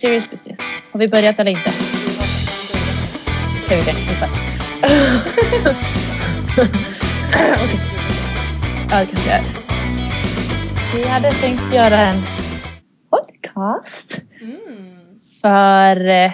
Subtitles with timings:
[0.00, 0.58] Serious business.
[0.92, 1.70] Har vi börjat eller inte?
[3.66, 4.26] Okej, vi klippa.
[7.64, 7.80] Okej.
[8.90, 9.42] Ja, det kanske är.
[10.96, 12.16] Vi hade tänkt göra en
[13.10, 14.98] podcast Mm.
[15.42, 15.96] för...
[16.08, 16.32] eh,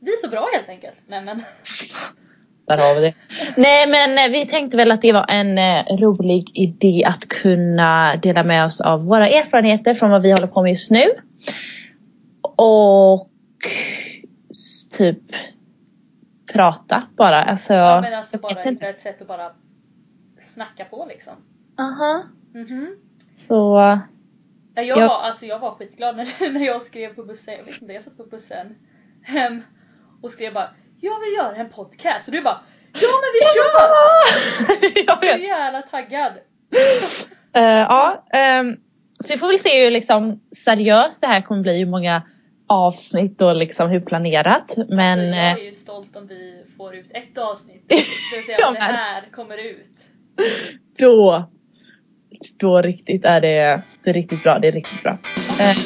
[0.00, 0.96] Vi är så bra helt enkelt.
[1.08, 1.42] Nej men.
[2.66, 3.14] Där har vi det.
[3.56, 8.16] Nej men eh, vi tänkte väl att det var en eh, rolig idé att kunna
[8.16, 11.04] dela med oss av våra erfarenheter från vad vi håller på med just nu.
[12.62, 13.30] Och
[14.98, 15.18] typ
[16.52, 17.42] prata bara.
[17.44, 19.52] Alltså, Ja, men alltså bara hitta ett sätt att bara
[20.54, 21.32] snacka på liksom.
[21.78, 22.24] Aha.
[22.54, 22.96] Mhm.
[23.30, 23.76] Så
[24.74, 27.64] Ja, jag, Jag- var, alltså, jag var skitglad när, när jag skrev på bussen, jag
[27.64, 28.74] vet inte, jag satt på bussen
[29.22, 29.62] hem
[30.22, 32.60] och skrev bara Jag vill göra en podcast och du bara
[32.92, 35.04] Ja men vi kör!
[35.06, 35.48] jag Så vet.
[35.48, 36.32] jävla taggad!
[37.52, 38.76] Eh, ja, ehm,
[39.20, 42.22] så vi får väl se hur liksom seriöst det här kommer bli, hur många
[42.70, 44.74] avsnitt och liksom hur planerat.
[44.88, 47.84] Men så jag eh, är ju stolt om vi får ut ett avsnitt.
[47.88, 47.94] Det
[48.36, 49.86] vill säga att det här kommer ut.
[50.98, 51.48] då,
[52.56, 54.58] då riktigt är det, det är riktigt bra.
[54.58, 55.18] Det är riktigt bra.
[55.60, 55.76] Eh,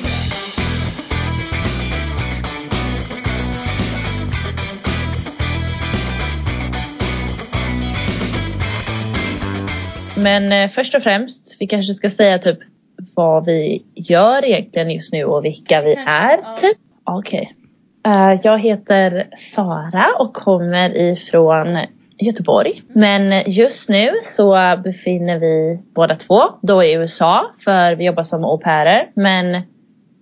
[10.17, 12.59] Men eh, först och främst, vi kanske ska säga typ
[13.17, 16.57] vad vi gör egentligen just nu och vilka vi är.
[16.57, 16.79] Typ.
[17.05, 17.55] Okej.
[18.07, 21.79] Eh, jag heter Sara och kommer ifrån
[22.19, 22.83] Göteborg.
[22.89, 28.45] Men just nu så befinner vi båda två då i USA för vi jobbar som
[28.45, 29.11] au pairer.
[29.15, 29.63] Men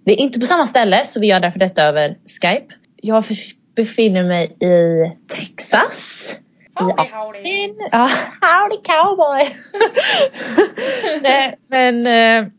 [0.05, 2.75] vi är inte på samma ställe så vi gör därför detta över Skype.
[2.97, 3.25] Jag
[3.77, 4.77] befinner mig i
[5.37, 6.35] Texas.
[6.81, 7.89] I Howdy, Austin.
[7.93, 9.57] Ja, howdy cowboy!
[11.23, 12.53] Nej, men eh,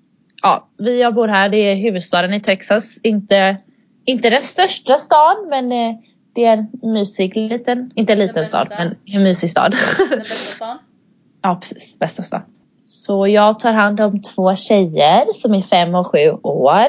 [0.44, 1.50] ja, vi jag bor här.
[1.50, 3.00] Det är huvudstaden i Texas.
[3.04, 3.58] Inte,
[4.06, 5.96] inte den största stan men eh,
[6.36, 9.76] det är en mysig liten, inte en liten stad men en mysig stad.
[10.10, 10.78] Den bästa stan.
[11.42, 12.42] ja precis, bästa stan.
[12.86, 16.88] Så jag tar hand om två tjejer som är fem och sju år.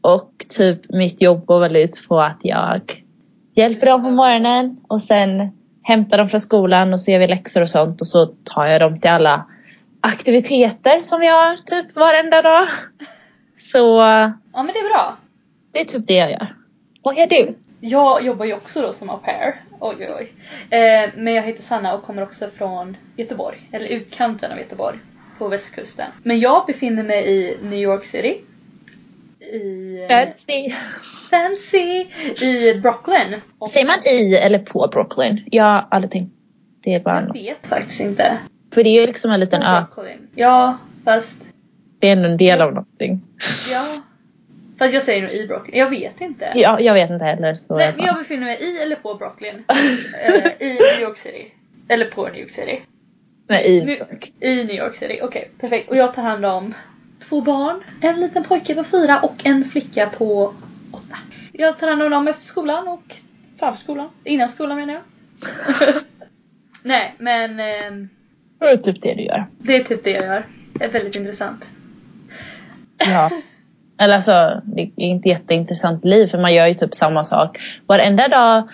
[0.00, 3.04] Och typ mitt jobb går väl ut på att jag
[3.54, 5.50] hjälper dem på morgonen och sen
[5.82, 8.80] hämtar dem från skolan och så gör vi läxor och sånt och så tar jag
[8.80, 9.46] dem till alla
[10.02, 12.64] aktiviteter som vi har typ varenda dag.
[13.58, 13.78] Så
[14.52, 15.16] Ja men det är bra.
[15.72, 16.54] det är typ det jag gör.
[17.02, 17.54] Vad gör du?
[17.80, 19.60] Jag jobbar ju också då som au pair.
[19.80, 20.32] Oj oj oj.
[20.78, 23.58] Eh, men jag heter Sanna och kommer också från Göteborg.
[23.72, 24.98] Eller utkanten av Göteborg.
[25.38, 26.06] På västkusten.
[26.22, 28.40] Men jag befinner mig i New York City.
[29.40, 30.06] I...
[30.08, 30.72] Fancy.
[31.30, 32.06] Fancy!
[32.46, 33.40] I Brooklyn.
[33.58, 35.44] Och Säger man i eller på Brooklyn?
[35.50, 36.32] Jag har aldrig tänkt.
[36.84, 38.38] Det är bara Jag vet faktiskt inte.
[38.72, 39.84] För det är ju liksom en liten ö.
[40.34, 41.36] Ja, fast...
[41.98, 43.22] Det är ändå en del av någonting.
[43.70, 44.02] Ja.
[44.78, 45.78] Fast jag säger nog i Brooklyn.
[45.78, 46.52] Jag vet inte.
[46.54, 47.54] Ja, jag vet inte heller.
[47.54, 49.64] Så Nej, jag befinner mig i eller på Brooklyn.
[49.68, 51.52] eh, I New York City.
[51.88, 52.82] Eller på New York City.
[53.46, 54.06] Nej, i Nu,
[54.40, 55.90] I New York City, okej perfekt.
[55.90, 56.74] Och jag tar hand om
[57.28, 57.82] två barn.
[58.00, 60.54] En liten pojke på fyra och en flicka på
[60.92, 61.16] åtta.
[61.52, 63.16] Jag tar hand om dem efter skolan och
[63.58, 64.08] framför skolan.
[64.24, 65.02] Innan skolan menar jag.
[66.82, 68.08] Nej men ehm,
[68.62, 69.46] Det är typ det du gör.
[69.58, 70.46] det är typ det jag gör.
[70.72, 71.64] Det är väldigt intressant.
[72.98, 73.30] Ja.
[73.98, 78.28] Eller alltså, det är inte jätteintressant liv för man gör ju typ samma sak varenda
[78.28, 78.68] dag,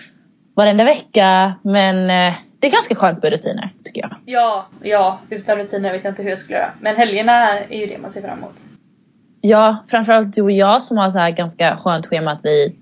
[0.55, 1.55] varenda vecka.
[1.63, 4.15] Men eh, det är ganska skönt med rutiner tycker jag.
[4.25, 6.73] Ja, ja, utan rutiner vet jag inte hur jag skulle göra.
[6.81, 8.55] Men helgerna är ju det man ser fram emot.
[9.41, 12.77] Ja, framförallt du och jag som har så här ganska skönt schema att vi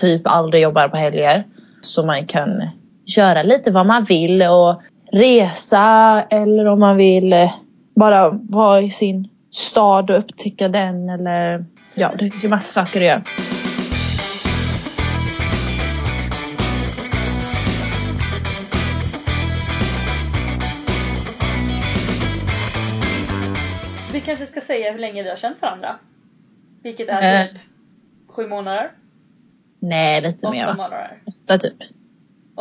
[0.00, 1.44] typ aldrig jobbar på helger.
[1.80, 2.70] Så man kan
[3.04, 4.82] göra lite vad man vill och
[5.12, 7.50] resa eller om man vill eh,
[7.94, 11.64] bara vara i sin stad och upptäcka den eller
[11.94, 13.22] ja, det finns ju massa saker att göra.
[24.12, 25.98] Vi kanske ska säga hur länge vi har känt varandra.
[26.82, 27.58] Vilket är typ
[28.28, 28.90] sju månader.
[29.78, 30.74] Nej, lite Åtta mer va?
[30.74, 31.18] månader.
[31.26, 31.74] Åtta typ.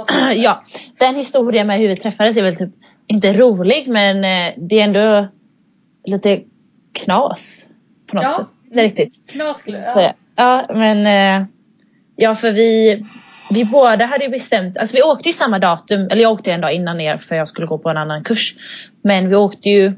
[0.36, 0.64] Ja,
[1.00, 2.70] den historien med hur vi träffades är väl typ
[3.08, 5.28] inte rolig men eh, det är ändå
[6.06, 6.42] lite
[6.94, 7.68] knas
[8.08, 8.30] på något Ja.
[8.30, 8.48] sätt.
[8.80, 9.14] Är riktigt.
[9.28, 10.14] Knas skulle Så, ja.
[10.36, 11.08] ja, men
[11.42, 11.48] eh,
[12.16, 13.04] ja, för vi,
[13.52, 16.62] vi båda hade ju bestämt, alltså vi åkte ju samma datum, eller jag åkte en
[16.62, 18.56] dag innan er för jag skulle gå på en annan kurs.
[19.02, 19.94] Men vi åkte ju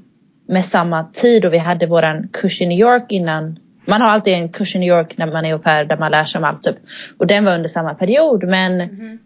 [0.48, 3.60] med samma tid och vi hade våran kurs i New York innan.
[3.86, 6.12] Man har alltid en kurs i New York när man är au pair där man
[6.12, 6.75] lär sig om allt typ.
[7.18, 9.19] Och den var under samma period men Mhm.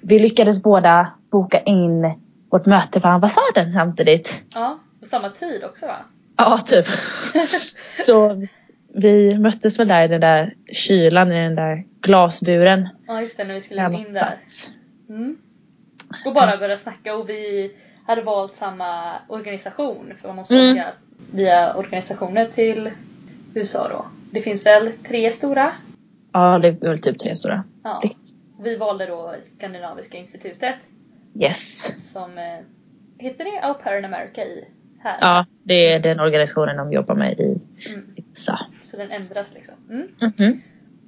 [0.00, 2.14] Vi lyckades båda boka in
[2.50, 4.42] vårt möte på ambassaden samtidigt.
[4.54, 5.96] Ja, på samma tid också va?
[6.36, 6.86] Ja, typ.
[8.06, 8.46] Så
[8.94, 12.88] vi möttes väl där i den där kylan i den där glasburen.
[13.06, 14.38] Ja just det, när vi skulle in där.
[15.08, 15.36] Mm.
[16.24, 17.72] Och bara börja snacka och vi
[18.06, 20.72] hade valt samma organisation för man måste Mm.
[20.72, 20.92] åka
[21.32, 22.90] via organisationer till
[23.54, 24.06] USA då.
[24.30, 25.72] Det finns väl tre stora?
[26.32, 27.64] Ja, det är väl typ tre stora.
[27.84, 28.02] Ja.
[28.60, 30.76] Vi valde då Skandinaviska institutet
[31.40, 31.92] Yes.
[32.12, 32.58] som eh,
[33.18, 34.64] heter det Au Pair in America i
[35.00, 35.18] här.
[35.20, 38.14] Ja, det är den organisationen de jobbar med i Mm.
[38.16, 38.58] USA.
[38.82, 39.74] Så den ändras liksom.
[39.90, 40.08] Mm.
[40.20, 40.62] Mhm.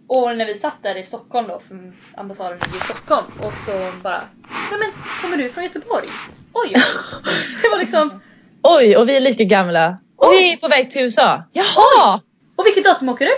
[0.07, 3.93] Och när vi satt där i Stockholm då, för ambassaden ligger i Stockholm och så
[4.03, 4.29] bara
[4.71, 4.91] Nej men
[5.23, 6.09] kommer du från Göteborg?
[6.53, 6.73] Oj!
[7.63, 8.21] Det var liksom
[8.63, 9.99] Oj, och vi är lika gamla.
[10.17, 11.43] Och vi är på väg till USA.
[11.53, 12.21] Jaha!
[12.57, 13.33] Och vilket datum åker du?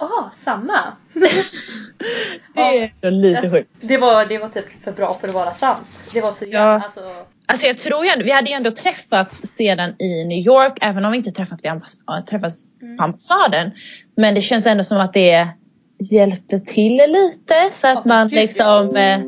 [0.00, 0.78] Ah, samma!
[2.54, 3.70] Det är ändå lite sjukt.
[3.80, 5.86] Det var, det var typ för bra för att vara sant.
[6.12, 6.50] Det var så Ja.
[6.50, 7.00] jävla, alltså
[7.46, 11.04] Alltså jag tror ju ändå, vi hade ju ändå träffats sedan i New York, även
[11.04, 12.96] om vi inte träffat vid ambass- träffats Mm.
[12.96, 13.70] på ambassaden.
[14.16, 15.48] Men det känns ändå som att det
[16.10, 19.20] hjälpte till lite så att Ja, man gud, liksom eh,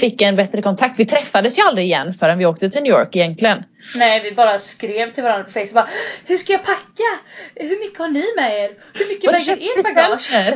[0.00, 0.98] fick en bättre kontakt.
[0.98, 3.64] Vi träffades ju aldrig igen förrän vi åkte till New York egentligen.
[3.96, 5.88] Nej vi bara skrev till varandra på Facebook bara
[6.24, 7.18] Hur ska jag packa?
[7.54, 8.70] Hur mycket har ni med er?
[8.94, 10.54] Hur mycket väger ert bagage?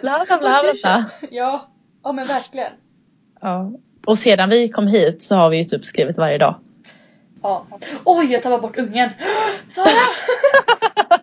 [0.00, 1.10] bla bla bla bla.
[1.30, 1.68] Ja,
[2.02, 2.72] ja men verkligen.
[3.40, 3.72] Ja.
[4.06, 6.54] Och sedan vi kom hit så har vi ju typ skrivit varje dag.
[7.42, 7.66] Ja.
[8.04, 9.10] Oj jag tappade bort ungen!
[9.74, 9.86] Sara!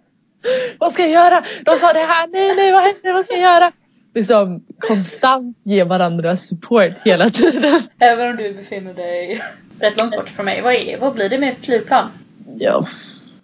[0.79, 1.45] Vad ska jag göra?
[1.65, 3.71] De sa det här, nej nej vad händer, vad ska jag göra?
[4.15, 7.81] Liksom konstant ge varandra support hela tiden.
[7.99, 9.43] Även om du befinner dig
[9.79, 10.61] rätt långt bort från mig.
[10.61, 12.09] Vad, är, vad blir det med ett flygplan?
[12.57, 12.87] Ja,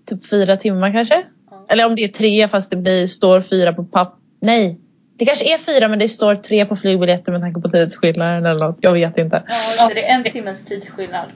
[0.06, 1.24] typ fyra timmar kanske?
[1.51, 1.65] Ja.
[1.69, 4.18] Eller om det är tre fast det blir, står fyra på papp.
[4.39, 4.80] Nej,
[5.18, 8.68] det kanske är fyra men det står tre på flygbiljetter med tanke på tidsskillnaden eller
[8.68, 8.77] något.
[8.80, 9.44] Jag vet inte.
[9.47, 9.56] Ja,
[9.88, 11.30] så det är en timmes tidsskillnad.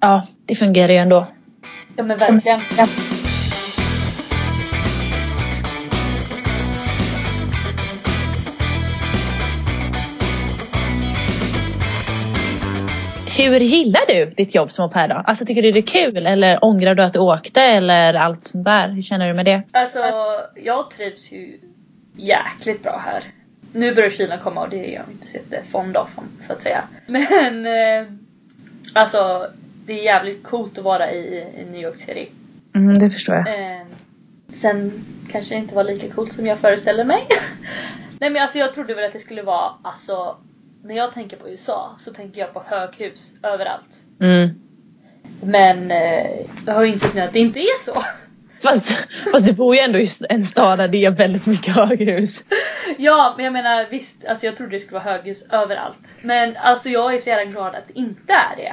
[0.00, 1.26] Ja, det fungerar ju ändå.
[1.96, 2.60] Ja men verkligen.
[13.38, 15.14] Hur gillar du ditt jobb som au pair då?
[15.14, 18.64] Alltså tycker du det är kul eller ångrar du att du åkte eller allt sånt
[18.64, 18.88] där?
[18.88, 19.62] Hur känner du med det?
[19.72, 20.00] Alltså,
[20.54, 21.58] jag trivs ju
[22.16, 23.22] jäkligt bra här.
[23.72, 26.08] Nu börjar kylan komma och det är jag inte så jättefond av,
[26.46, 26.84] så att säga.
[27.06, 28.12] Men, eh,
[28.92, 29.46] alltså,
[29.86, 32.28] det är jävligt coolt att vara i, i New York City.
[32.74, 33.48] Mm, det förstår jag.
[33.48, 33.86] Eh,
[34.52, 34.92] sen
[35.32, 37.26] kanske det inte var lika coolt som jag föreställde mig.
[38.20, 40.36] Nej men alltså jag trodde väl att det skulle vara, alltså,
[40.82, 43.96] när jag tänker på USA så tänker jag på höghus överallt.
[44.20, 44.48] Mm.
[45.42, 46.26] Men eh,
[46.66, 48.02] jag har ju insett nu att det inte är så.
[48.62, 48.98] Fast,
[49.32, 52.44] fast du bor ju ändå i en stad där det är väldigt mycket höghus.
[52.98, 56.14] Ja, men jag menar visst, alltså jag trodde det skulle vara höghus överallt.
[56.22, 58.72] Men alltså jag är så jävla glad att det inte är det.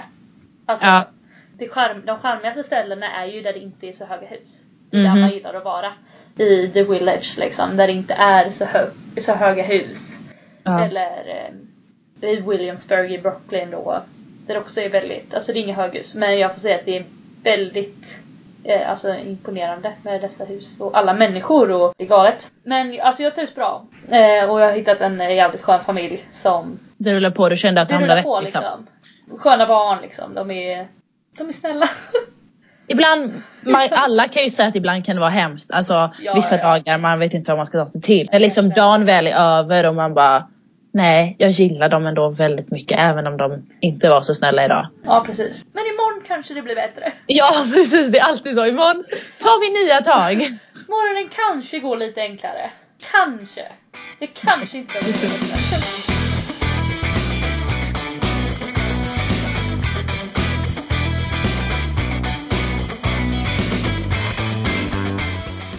[0.66, 1.10] Alltså, Ja.
[1.58, 4.50] det charm, de charmigaste ställena är ju där det inte är så höga hus.
[4.90, 5.22] Det är Där Mhm.
[5.22, 5.94] man gillar att vara.
[6.38, 8.86] I the village liksom, där det inte är så, hö
[9.22, 10.16] så höga hus.
[10.64, 10.86] Ja.
[10.86, 11.52] Eller
[12.26, 14.02] eh, i Williamsburg i Brooklyn då.
[14.48, 16.16] Där det också är väldigt, alltså det är inga höghus.
[16.16, 17.06] Men jag får säga att det är
[17.44, 18.20] väldigt
[18.64, 22.52] eh, alltså imponerande med dessa hus och alla människor och det är galet.
[22.64, 23.86] Men alltså jag trivs bra.
[24.10, 27.58] Eh, och jag har hittat en eh, jävligt skön familj som Det rullar på, du
[27.58, 28.62] kände att det hamnade rätt på liksom.
[28.62, 28.88] liksom.
[29.40, 30.34] Sköna barn liksom.
[30.34, 30.88] De är,
[31.38, 31.90] de är snälla.
[32.88, 35.72] Ibland, man, alla kan ju säga att ibland kan det vara hemskt.
[35.72, 36.64] Alltså Ja, vissa ja.
[36.64, 38.30] dagar man vet inte vad man ska ta sig till.
[38.32, 40.48] När liksom dagen väl är över och man bara
[40.96, 44.88] Nej, jag gillar dem ändå väldigt mycket även om de inte var så snälla idag.
[45.04, 45.66] ja precis.
[45.74, 47.14] Men imorgon kanske det blir bättre.
[47.28, 48.66] Ja precis, det är alltid så.
[48.66, 49.04] Imorgon
[49.40, 50.36] tar vi nya tag.
[50.88, 52.72] Morgonen kanske går lite enklare.
[53.12, 53.66] Kanske.
[54.20, 55.78] Det kanske inte behöver bli bättre.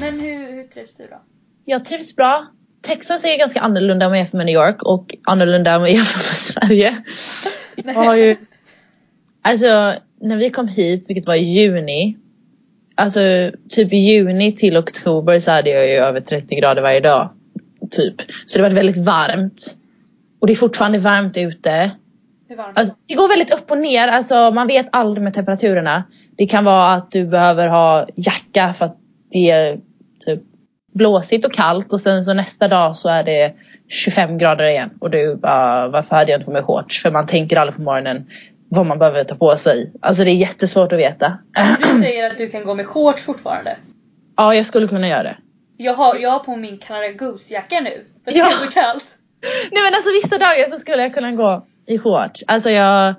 [0.01, 1.23] Men hur, hur trivs du då?
[1.65, 2.47] Jag trivs bra.
[2.83, 6.19] Texas är ganska annorlunda om jag jämför med New York och annorlunda om jag jämför
[6.19, 7.03] med Sverige.
[7.77, 8.37] Jag har ju,
[9.43, 12.17] alltså när vi kom hit, vilket var i juni.
[12.95, 13.21] Alltså
[13.69, 17.31] typ juni till oktober så hade jag ju över 30 grader varje dag.
[17.91, 18.15] Typ.
[18.47, 19.77] Så det var väldigt varmt.
[20.39, 21.91] Och det är fortfarande varmt ute.
[22.49, 22.79] Hur varmt?
[22.79, 24.09] Alltså, det går väldigt upp och ner.
[24.09, 26.05] Alltså, man vet aldrig med temperaturerna.
[26.37, 28.97] Det kan vara att du behöver ha jacka för att
[29.33, 29.81] det är
[30.97, 33.53] blåsigt och kallt och sen så nästa dag så är det
[33.89, 34.91] 25 grader igen.
[35.01, 37.03] Och du bara, varför hade jag inte på mig shorts?
[37.03, 38.27] För man tänker aldrig på morgonen
[38.69, 39.93] vad man behöver ta på sig.
[40.01, 41.39] Alltså det är jättesvårt att veta.
[41.83, 43.77] Du säger att du kan gå med shorts fortfarande.
[44.37, 45.37] Ja, jag skulle kunna göra det.
[45.77, 48.05] Jag har, jag har på min Canada Goose-jacka nu.
[48.25, 48.47] För det Ja.
[48.47, 49.05] är så kallt.
[49.73, 52.45] Nej men alltså vissa dagar så skulle jag kunna gå i shorts.
[52.47, 53.15] Alltså jag...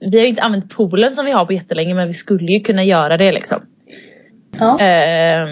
[0.00, 2.60] Vi har ju inte använt poolen som vi har på jättelänge men vi skulle ju
[2.60, 3.62] kunna göra det liksom.
[4.58, 4.78] Ja.
[4.80, 5.48] Ehm,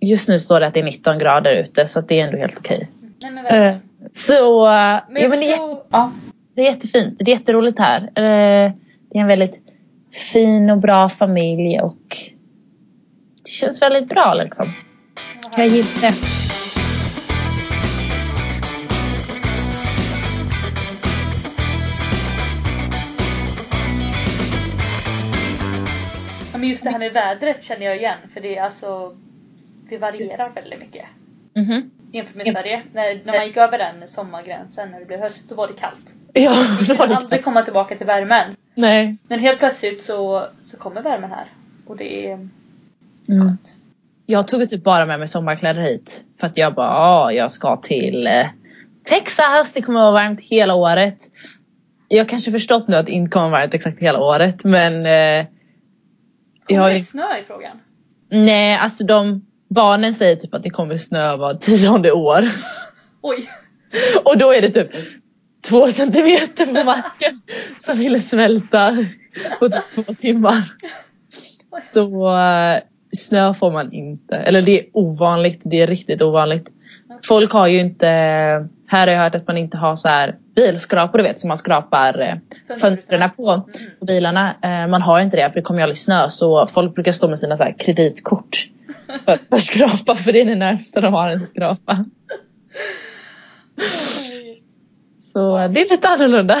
[0.00, 2.58] just nu står det att det är 19 grader ute så det är ändå helt
[2.58, 2.88] okej.
[3.22, 3.46] Nej men.
[3.46, 3.76] Eh,
[4.12, 6.12] Så Men ja, men det, är, förstår, ja.
[6.54, 7.18] det är jättefint.
[7.18, 8.02] Det är jätteroligt här.
[8.02, 8.72] Eh,
[9.12, 9.54] Det är en väldigt
[10.32, 12.16] fin och bra familj och
[13.44, 14.72] det känns väldigt bra liksom.
[15.56, 16.14] Jag gillar det.
[26.52, 29.16] Ja, men just det här med vädret känner jag igen för det är alltså
[29.90, 31.04] det varierar väldigt mycket
[31.56, 31.90] Mhm.
[32.12, 32.46] jämfört med.
[32.46, 32.82] Sverige.
[32.92, 36.14] När, när man gick över den sommargränsen när det blev höst då var det kallt.
[36.32, 37.42] Ja, Vi det var kan aldrig det.
[37.44, 38.56] komma tillbaka till värmen.
[38.74, 39.16] Nej.
[39.28, 41.46] Men helt plötsligt så, så kommer värmen här.
[41.86, 42.48] Och det är Mm.
[43.28, 43.72] skönt.
[44.26, 46.24] Jag tog typ bara med mig sommarkläder hit.
[46.40, 48.46] För att jag bara, ja, jag ska till eh,
[49.04, 49.72] Texas.
[49.72, 51.16] Det kommer vara varmt hela året.
[52.08, 54.64] Jag har kanske förstått nu att det inte kommer vara varmt exakt hela året.
[54.64, 55.46] Men eh,
[56.66, 57.80] Kommer jag, det snö i frågan?
[58.30, 62.48] nej, alltså de barnen säger typ att det kommer snö var tionde år.
[63.22, 63.50] Oj!
[64.24, 64.90] Och då är det typ
[65.68, 67.40] två centimeter på marken
[67.78, 69.06] som ville smälta
[69.58, 70.62] på typ två timmar.
[71.92, 72.82] Så eh,
[73.16, 74.36] snö får man inte.
[74.36, 75.62] Eller det är ovanligt.
[75.64, 76.68] Det är riktigt ovanligt.
[77.28, 78.06] Folk har ju inte,
[78.90, 81.58] här har jag hört att man inte har så här bilskrapor du vet som man
[81.58, 82.34] skrapar eh,
[82.80, 83.90] fönstren på, Mm.
[83.98, 84.54] på bilarna.
[84.62, 87.28] Eh, Man har inte det för det kommer ju aldrig snö så folk brukar stå
[87.28, 88.68] med sina så kreditkort
[89.24, 92.04] för att skrapa för det är det närmsta de har en skrapa.
[95.32, 96.56] Så det är lite annorlunda.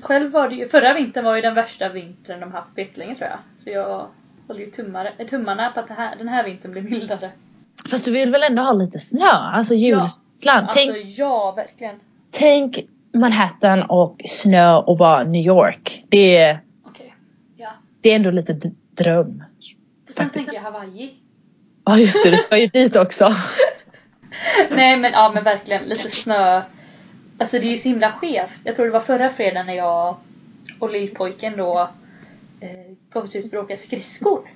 [0.00, 3.14] Själv var det ju, förra vintern var ju den värsta vintern de haft på jättelänge
[3.14, 3.38] tror jag.
[3.54, 4.06] Så jag
[4.48, 7.30] håller ju tummar, tummarna på att här, den här vintern blir mildare.
[7.90, 9.28] Fast du vill väl ändå ha lite snö?
[9.30, 9.74] Alltså
[10.36, 10.66] julsland.
[10.66, 11.96] Alltså Tänk, ja, verkligen.
[12.30, 12.78] tänk
[13.12, 16.04] Manhattan och snö och bara New York.
[16.08, 17.14] Det är, Okej.
[17.56, 17.68] Ja.
[18.00, 19.44] det är ändå lite dröm.
[20.16, 21.14] Sen tänker jag Hawaii.
[21.84, 23.34] Ja just det, du ska ju dit också.
[24.70, 26.62] Nej men ja men verkligen lite snö.
[27.38, 28.60] Alltså det är ju så himla skevt.
[28.64, 30.16] Jag tror det var förra fredagen när jag
[30.80, 31.88] och lillpojken då
[32.60, 32.68] eh,
[33.12, 34.50] gav oss ut för att åka skridskor.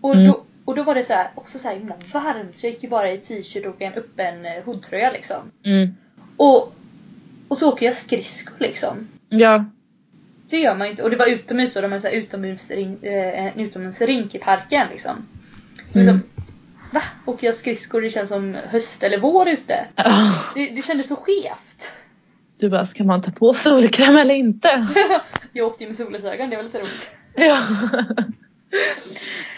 [0.00, 0.26] Och, Mm.
[0.26, 2.82] då, och då var det så här, också så här himla varmt så jag gick
[2.82, 5.50] ju bara i t-shirt och en öppen eh, hoodtröja liksom.
[5.64, 5.94] Mm.
[6.36, 6.74] Och,
[7.48, 9.08] och så åker jag skridskor liksom.
[9.28, 9.64] Ja.
[10.48, 11.02] Det gör man inte.
[11.02, 14.88] Och det var utomhus då, de hade så här utomhusring, eh, en utomhusrink i parken
[14.90, 15.26] liksom.
[15.92, 16.22] liksom Mm.
[16.92, 17.02] Va?
[17.26, 18.00] Åker jag skridskor?
[18.00, 19.86] Det känns som höst eller vår ute.
[20.54, 21.90] Det, det kändes så skevt.
[22.58, 24.88] Du bara, ska man ta på solkräm eller inte?
[25.52, 27.10] jag åkte ju med solglasögon, det var lite roligt.
[27.34, 27.62] Ja.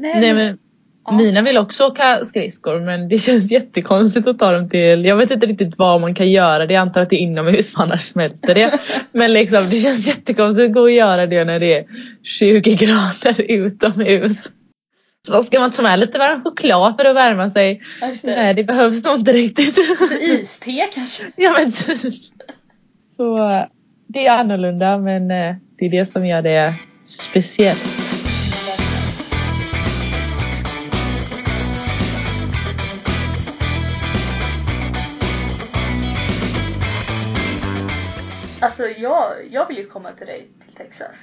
[0.00, 0.58] Nej men
[1.06, 1.12] ja.
[1.12, 5.30] mina vill också åka skridskor men det känns jättekonstigt att ta dem till, jag vet
[5.30, 8.00] inte riktigt vad man kan göra det, jag antar att det är inomhus för annars
[8.00, 8.78] smälter det.
[9.12, 11.84] Men liksom det känns jättekonstigt att gå och göra det när det är
[12.22, 14.50] 20 grader utomhus.
[15.26, 17.82] Så ska man ta med lite varm choklad för att värma sig?
[18.00, 18.36] Det.
[18.36, 19.78] Nej det behövs nog inte riktigt.
[20.20, 21.22] Iste kanske?
[21.36, 22.14] ja men typ.
[23.16, 23.64] Så eh,
[24.06, 28.19] det är annorlunda men eh, det är det som gör det speciellt.
[38.62, 41.14] Alltså jag, jag vill ju komma till dig till Texas.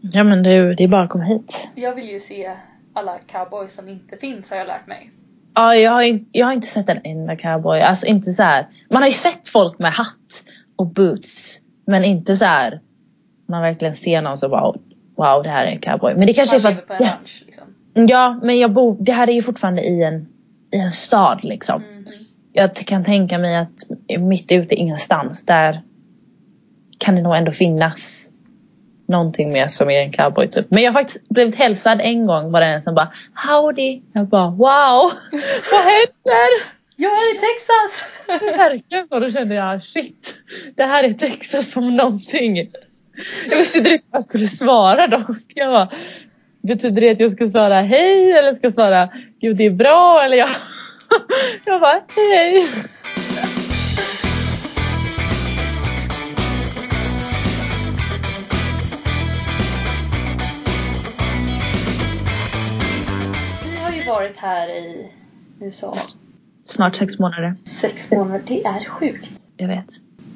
[0.00, 1.68] Ja men du, det är bara att komma hit.
[1.74, 2.52] Jag vill ju se
[2.92, 5.10] alla cowboys som inte finns har jag lärt mig.
[5.54, 7.80] Ja, jag har, jag har inte sett en enda cowboy.
[7.80, 8.66] Alltså inte så här.
[8.90, 10.44] Man har ju sett folk med hatt
[10.76, 11.60] och boots.
[11.86, 12.80] Men inte så här.
[13.48, 14.74] Man verkligen ser någon som bara
[15.16, 16.14] wow det här är en cowboy.
[16.14, 17.64] Men det kanske Han är för att på en ranch liksom.
[17.94, 20.28] Ja men jag bor, det här är ju fortfarande i en,
[20.72, 21.82] i en stad liksom.
[21.82, 22.04] Mhm.
[22.52, 23.78] Jag kan tänka mig att
[24.18, 25.82] mitt ute ingenstans där
[27.04, 28.28] kan det nog ändå finnas
[29.08, 30.66] någonting mer som är en cowboy typ.
[30.70, 34.00] Men jag har faktiskt blivit hälsad en gång var det en som bara howdy.
[34.12, 34.58] Jag bara wow
[35.72, 36.74] vad händer?
[36.96, 38.04] Jag är i Texas!
[38.58, 39.18] Verkligen så.
[39.18, 40.34] Då kände jag shit.
[40.76, 42.56] Det här är Texas som någonting.
[43.50, 45.42] Jag visste inte riktigt vad jag skulle svara dock.
[45.54, 45.88] Jag bara,
[46.62, 49.08] betyder det att jag ska svara hej eller ska jag svara
[49.40, 50.48] jo det är bra eller jag
[51.64, 52.68] Jag bara hej.
[64.14, 65.10] Varit här i
[65.60, 65.94] USA
[66.66, 67.54] Snart sex månader.
[67.64, 68.42] sex månader.
[68.46, 69.30] Det är sjukt.
[69.56, 69.86] Jag vet.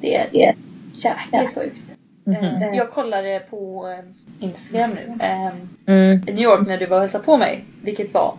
[0.01, 0.55] Det är, det är
[0.93, 1.81] jäkligt sjukt.
[2.23, 2.35] Mhm.
[2.35, 5.25] Eh, Jag kollade på eh, Instagram nu.
[5.25, 5.51] eh,
[5.85, 6.19] Mm.
[6.21, 7.63] New York när du var och hälsade på mig.
[7.83, 8.37] Vilket var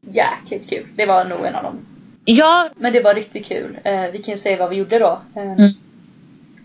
[0.00, 0.86] jäkligt kul.
[0.96, 1.78] Det var nog en av dem.
[2.24, 3.78] Ja, Men det var riktigt kul.
[3.84, 5.20] Eh, vi kan ju säga vad vi gjorde då.
[5.36, 5.70] Eh, Mm.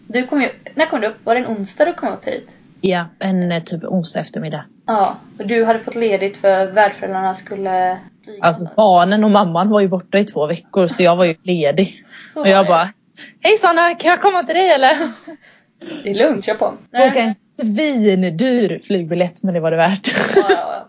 [0.07, 1.25] Du kom ju, när kom du upp?
[1.25, 2.57] Var det en onsdag du kom upp hit?
[2.81, 4.65] Ja, en eh, typ onsdag eftermiddag.
[4.85, 5.17] Ja.
[5.39, 7.97] Och du hade fått ledigt för värdföräldrarna skulle
[8.41, 12.05] Alltså barnen och mamman var ju borta i två veckor så jag var ju ledig.
[12.33, 12.69] Så Och jag det.
[12.69, 12.89] bara
[13.41, 14.97] Hej Sanna, kan jag komma till dig eller?
[16.03, 16.73] Det är lugnt, kör på.
[16.91, 20.07] Boka en svindyr flygbiljett men det var det värt.
[20.35, 20.87] Ja, ja, ja.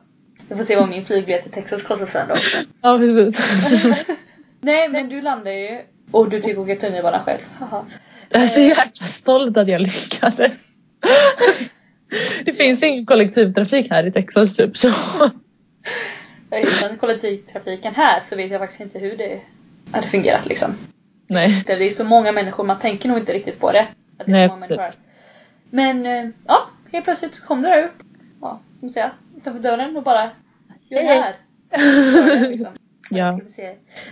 [0.49, 2.35] Vi får se vad min flygbiljett till Texas kostar sen då.
[2.83, 3.85] ja precis.
[4.61, 5.81] Nej men du landade ju
[6.11, 7.41] och du fick åka tunnelbana själv.
[7.59, 7.85] Haha.
[8.29, 10.67] Jag är så jäkla stolt att jag lyckades.
[12.45, 14.89] Det finns ingen kollektivtrafik här i Texas typ så.
[16.53, 19.41] Utan kollektivtrafiken här så vet jag faktiskt inte hur det
[19.93, 20.75] hade fungerat liksom.
[21.27, 21.63] Nej.
[21.67, 23.89] Det är så många människor, man tänker nog inte riktigt på det.
[24.19, 24.85] Att det är Nej, så många människor här.
[24.85, 25.01] precis.
[25.71, 28.03] Men eh, ja, helt plötsligt så kom du där upp.
[28.41, 29.11] Ja, ska man säga.
[29.37, 30.31] Utanför dörren och bara
[30.89, 31.35] Jag är här.
[32.13, 32.73] Dörren, liksom.
[33.13, 33.41] Ja.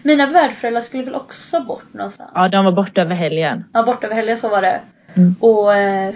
[0.03, 2.31] Mina värdföräldrar skulle väl också bort någonstans?
[2.35, 3.65] Ja, de var borta över helgen.
[3.73, 4.81] Ja, bort över helgen så var det.
[5.15, 5.35] Mm.
[5.41, 6.15] Och eh,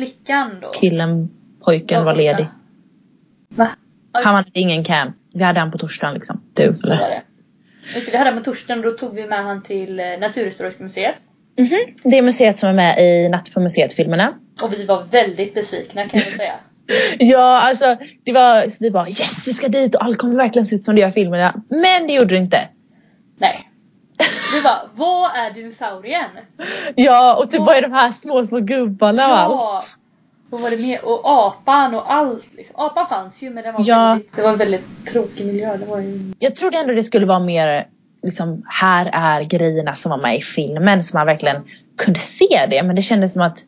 [0.00, 0.68] flickan då?
[0.80, 1.30] Killen,
[1.64, 2.22] pojken var borta.
[2.22, 2.46] ledig.
[3.48, 3.68] Va?
[4.12, 5.16] Ja, Han hade ingen camp.
[5.34, 6.40] Vi hade han på torsdagen liksom.
[6.54, 7.08] Du så var eller?
[7.08, 7.22] det.
[7.94, 11.14] Just vi hade med torsdagen och då tog vi med han till eh, Naturhistoriska museet.
[11.58, 11.78] Mhm.
[12.02, 14.32] Det är museet som är med i Natt på museet-filmerna.
[14.62, 16.54] Och vi var väldigt besvikna kan jag säga.
[17.18, 20.76] Ja, alltså det var, vi bara yes vi ska dit och allt kommer verkligen se
[20.76, 21.62] ut som det gör i filmerna.
[21.68, 22.68] Men det gjorde det inte.
[23.38, 23.69] Nej.
[24.54, 26.30] Vi bara, vad är dinosaurien?
[26.94, 29.52] Ja, och typ vad är de här små, små gubbarna och allt?
[29.52, 29.82] Ja!
[30.50, 31.04] Vad var det mer?
[31.04, 32.76] Och apan och allt liksom.
[32.78, 34.08] Apan fanns ju men den var Ja.
[34.08, 35.76] väldigt, det var en väldigt tråkig miljö.
[35.76, 36.32] Det var ju...
[36.38, 37.86] Jag trodde ändå det skulle vara mer
[38.22, 41.62] liksom, här är grejerna som var med i filmen så man verkligen
[41.98, 42.82] kunde se det.
[42.82, 43.58] Men det kändes som att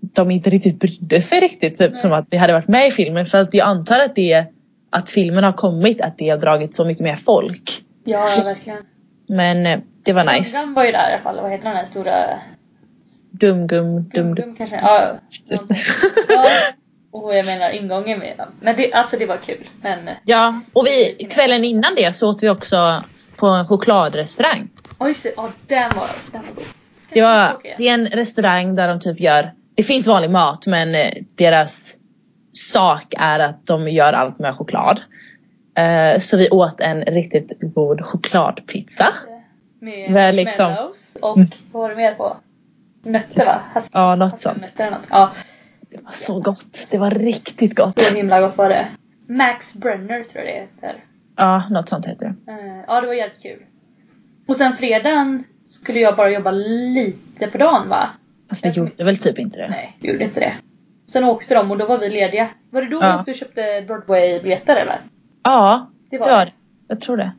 [0.00, 1.78] de inte riktigt brydde sig riktigt.
[1.78, 3.26] Typ som att det hade varit med i filmen.
[3.26, 4.46] För att jag antar att det
[4.90, 7.82] att filmen har kommit, att det har dragit så mycket mer folk.
[8.04, 8.78] Ja, verkligen.
[9.28, 10.58] Men eh, det var nice.
[10.58, 11.40] Gumgum var ju där i alla fall.
[11.40, 12.38] Vad heter den där stora?
[13.30, 14.56] Dum-gum, dum-dum.
[14.56, 14.76] Kanske?
[14.76, 15.14] Ja,
[16.28, 16.46] ja.
[17.10, 18.48] Och jag menar ingången med den.
[18.60, 19.68] Men det, alltså det var kul.
[19.82, 23.04] Men Ja, och vi, kvällen innan det så åt vi också
[23.36, 24.68] på en chokladrestaurang.
[24.98, 26.64] oj, så, ja den var, den var god.
[27.02, 30.66] Ska Det, var, det är en restaurang där de typ gör, det finns vanlig mat
[30.66, 31.94] men eh, deras
[32.52, 35.00] sak är att de gör allt med choklad.
[35.78, 39.08] Eh, Så vi åt en riktigt god chokladpizza.
[39.80, 41.38] Med Väl liksom- marshmallows och
[41.72, 42.36] vad var det mer på?
[43.02, 43.60] Nötter va?
[43.74, 44.78] Hass- Ja, något sånt.
[44.78, 44.98] något.
[45.10, 45.30] Ja,
[45.90, 46.86] Det var så gott.
[46.90, 47.98] Det var riktigt gott.
[48.00, 48.86] så himla gott var det.
[49.26, 51.04] Max Brenner tror jag det heter.
[51.36, 52.52] Ja, något sånt heter det.
[52.52, 53.62] Eh, ja, det var jävligt kul.
[54.48, 58.08] Och sen fredagen skulle jag bara jobba lite på dagen va?
[58.48, 59.68] Fast vi gjorde väl typ inte det.
[59.68, 60.52] Nej, vi gjorde inte det.
[61.08, 62.48] Sen åkte de och då var vi lediga.
[62.70, 63.12] Var det då Ja.
[63.12, 65.00] vi åkte och köpte Broadway-biljetter eller?
[65.52, 66.52] Ja, Det det var det.
[66.88, 67.32] Jag tror det.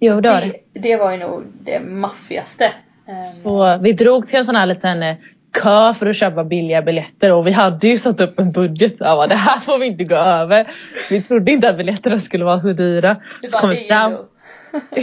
[0.00, 0.52] Jo, det var det.
[0.72, 2.64] det, det var ju nog det maffigaste.
[3.08, 5.16] Eh, Så vi drog till en sån här liten eh,
[5.52, 8.98] kö för att köpa billiga biljetter och vi hade ju satt upp en budget.
[8.98, 10.70] Så jag bara, det här får vi inte gå över.
[11.10, 13.16] Vi trodde inte att biljetterna skulle vara så dyra.
[13.42, 14.12] du Så kom vi det fram,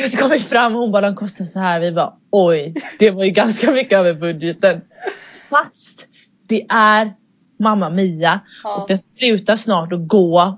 [0.09, 1.79] så kom vi fram och hon bara, de kostar så här.
[1.79, 4.81] Vi bara, oj, det var ju ganska mycket över budgeten.
[5.49, 6.07] Fast
[6.47, 7.13] det är
[7.59, 8.75] Mamma Mia Ja.
[8.81, 10.57] och den slutar snart att gå.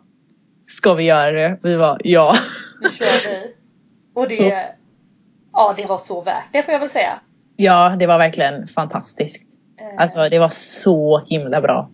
[0.77, 1.57] Ska vi göra det?
[1.63, 2.35] Vi var ja.
[2.81, 3.53] Nu kör vi.
[4.13, 4.51] Och det, Så.
[5.53, 7.19] ja det var så värt det får jag väl säga.
[7.55, 9.41] Ja, det var verkligen fantastiskt.
[9.79, 11.89] Eh, Alltså det var så himla bra.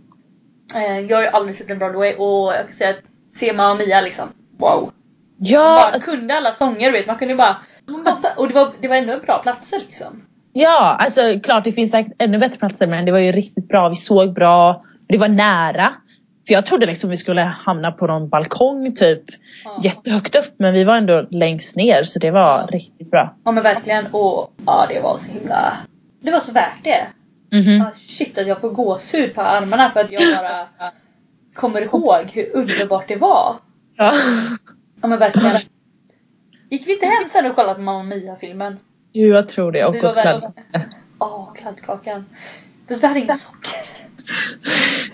[0.75, 3.75] eh, jag har ju aldrig sett en Broadway och jag kan säga att se Mamma
[3.75, 4.81] Mia liksom, wow.
[4.81, 4.91] Man
[5.39, 8.71] Ja, bara alltså, kunde alla sånger vet, man kunde bara, man bara och det var,
[8.81, 10.23] det var ändå bra platser liksom.
[10.53, 13.89] ja, alltså klart det finns säkert ännu bättre platser men det var ju riktigt bra.
[13.89, 14.83] Vi såg bra.
[15.07, 15.93] Det var nära.
[16.47, 19.23] För jag trodde liksom vi skulle hamna på någon balkong typ
[19.63, 19.79] Ja.
[19.83, 22.67] jättehögt upp men vi var ändå längst ner så det var Ja.
[22.71, 23.35] riktigt bra.
[23.43, 25.73] Ja men verkligen och ja det var så himla,
[26.21, 27.07] det var så värt det.
[27.51, 27.81] Mhm.
[27.81, 30.91] Ah, shit att jag får gåshud på armarna för att jag bara
[31.55, 33.55] kommer ihåg hur underbart det var.
[33.95, 34.13] Ja.
[35.01, 35.55] Ja men verkligen.
[36.69, 38.79] Gick vi inte hem sen och kollade på Mamma Mia-filmen?
[39.13, 39.85] Jo, jag tror det.
[39.85, 40.53] Och åt väl- kladd.
[41.19, 42.25] Åh, kladdkakan.
[42.87, 44.06] Fast vi hade inga socker.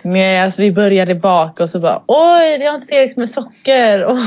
[0.02, 4.04] Nej, alltså vi började baka och så bara oj, vi har inte tillräckligt med socker.
[4.04, 4.18] Och,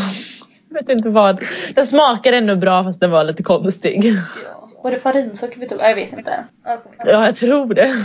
[0.68, 1.42] jag vet inte vad.
[1.75, 4.05] Den smakade ändå bra fast den var lite konstig.
[4.05, 4.22] Ja.
[4.83, 5.79] Var det farinsocker vi tog?
[5.81, 6.44] Ja, Jag vet inte.
[7.05, 8.05] Ja, jag tror det.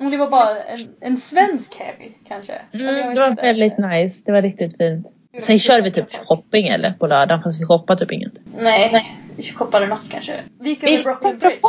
[0.00, 2.52] Om det var bara en, en svensk helg kanske.
[2.72, 3.42] Mm, det var inte.
[3.42, 4.22] väldigt nice.
[4.26, 5.06] Det var riktigt fint.
[5.38, 8.32] Sen körde vi typ shopping eller på lördagen fast vi shoppade typ inget.
[8.58, 9.16] Nej, nej.
[9.36, 10.32] Vi shoppade något kanske.
[10.60, 11.60] Vi gick över Brooklyn Bridge.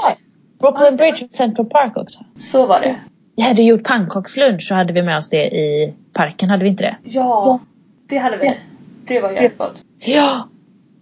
[0.60, 2.20] Brooklyn det Bridge och Central Park också.
[2.40, 2.96] Så var det.
[3.36, 6.84] Vi hade gjort pannkakslunch så hade vi med oss det i parken, hade vi inte
[6.84, 6.98] det?
[7.04, 7.60] Ja,
[8.08, 8.58] det hade vi.
[9.06, 9.82] Det var jävligt gott.
[10.00, 10.48] Ja!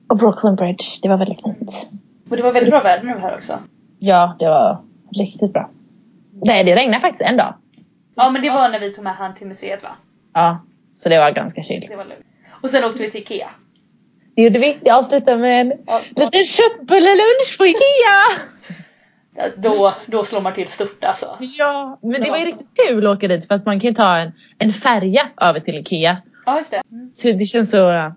[0.09, 1.87] Och Brooklyn Bridge, det var väldigt fint.
[2.29, 3.59] Och det var väldigt bra väder nu här också.
[3.99, 5.69] Ja, det var riktigt bra.
[6.43, 7.53] Nej, det regnade faktiskt en dag.
[8.15, 9.89] Ja men det var när vi tog med han till museet va?
[10.33, 10.59] Ja,
[10.95, 11.85] så det var ganska chill.
[11.89, 12.25] Det var lugnt.
[12.61, 13.49] Och sen åkte vi till Ikea.
[14.35, 14.77] Det gjorde vi.
[14.81, 18.47] Det avslutade med en Ja, liten köttbullelunch på Ikea.
[19.57, 21.37] Då, då slår man till stort alltså.
[21.39, 23.93] Ja, men det var ju riktigt kul att åka dit för att man kan ju
[23.93, 26.17] ta en, en färja över till Ikea.
[26.45, 26.81] Ja, just det.
[27.11, 28.11] Så det känns så,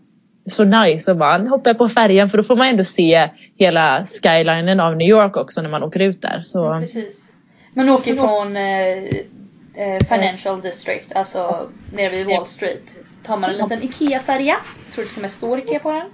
[0.47, 4.81] så nice att bara hoppa på färjan för då får man ändå se hela skylinen
[4.81, 6.41] av New York också när man åker ut där.
[6.45, 7.33] Så Precis.
[7.75, 8.65] Man åker från eh,
[9.75, 12.95] eh, Financial District, alltså nere vid Wall Street.
[13.23, 14.57] Tar man en liten IKEA-färja.
[14.93, 16.07] Tror det till och med står IKEA på den.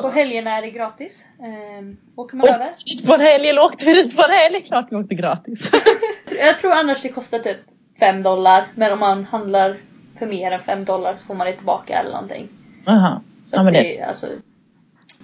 [0.00, 1.24] På Ah, helgerna är det gratis.
[1.40, 1.84] Eh,
[2.16, 2.66] åker man över.
[2.70, 4.62] åkte vi dit på en helg eller åkte vi dit på en helg?
[4.62, 5.70] Klart vi åkte gratis.
[6.38, 7.56] Jag tror annars det kostar typ
[8.00, 8.66] 5 dollar.
[8.74, 9.76] Men om man handlar
[10.18, 12.48] för mer än 5 dollar så får man det tillbaka eller någonting.
[12.86, 13.22] Aha.
[13.46, 14.26] Så Ja, det, det- är alltså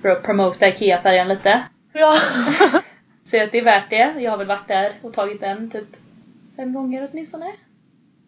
[0.02, 1.62] för att promota IKEA-färjan lite.
[1.92, 2.16] Ja.
[3.24, 4.14] Så att det är värt det.
[4.18, 5.88] Jag har väl varit där och tagit den typ
[6.56, 7.46] fem gånger åtminstone.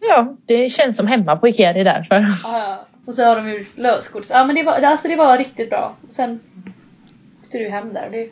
[0.00, 2.26] ja, det känns som hemma på Ikea det är därför.
[2.44, 4.31] Ja, och så har de ju lösgodis.
[4.31, 5.97] Ja men det var, alltså det var riktigt bra.
[6.07, 6.41] Och sen
[7.45, 8.31] åkte du hem där det,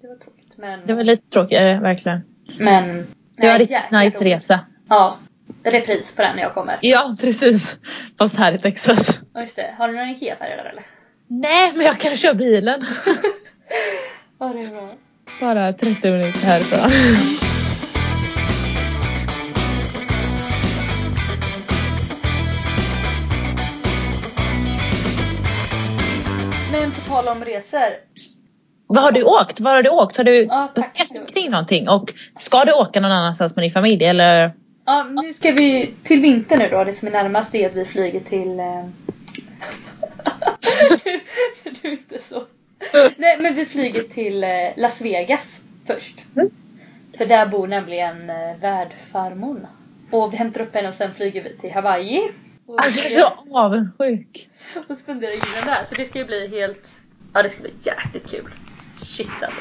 [0.00, 0.54] det var tråkigt.
[0.56, 2.20] Men, Det var lite tråkigare verkligen.
[2.58, 4.34] men Det nej, var riktigt nice roligt.
[4.34, 4.60] resa.
[4.88, 5.16] Ja,
[5.64, 6.78] repris på den när jag kommer.
[6.80, 7.76] Ja precis.
[8.18, 9.20] Fast här i Texas.
[9.34, 10.82] Ja just det, har du någon IKEA-färger där eller?
[11.26, 12.80] Nej men jag kan köra bilen.
[14.38, 14.94] Ja det är bra.
[15.40, 16.90] Bara 30 minuter härifrån.
[27.24, 27.94] Tal om resor.
[28.86, 29.60] Vad har du åkt?
[29.60, 30.16] Var har du åkt?
[30.16, 31.88] Har du Ja, rest omkring någonting?
[31.88, 34.52] Och ska du åka någon annanstans med din familj eller?
[34.86, 36.84] Ja nu ska vi till vinter nu då.
[36.84, 38.84] Det som är närmast är att vi flyger till eh...
[41.04, 41.20] du,
[41.82, 42.42] du är inte så.
[43.16, 46.24] Nej men vi flyger till eh, Las Vegas först.
[46.36, 46.50] Mm.
[47.18, 49.68] För där bor nämligen eh, värdfarmor.
[50.10, 52.30] Och vi hämtar upp henne och sen flyger vi till Hawaii.
[52.66, 54.48] Och, Alltså jag är så avundsjuk.
[54.88, 55.84] och spenderar julen där.
[55.88, 56.99] Så det ska ju bli helt,
[57.34, 58.50] ja det ska bli jäkligt kul.
[59.02, 59.60] Shit alltså.